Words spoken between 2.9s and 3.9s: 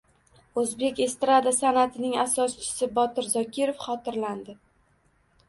Botir Zokirov